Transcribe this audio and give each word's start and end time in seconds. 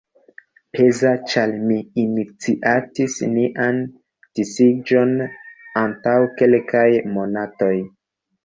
Peza, 0.77 1.09
ĉar 1.33 1.51
mi 1.65 1.77
iniciatis 2.03 3.19
nian 3.35 3.79
disiĝon 4.41 5.15
antaŭ 5.85 6.19
kelkaj 6.41 6.89
monatoj. 7.21 7.75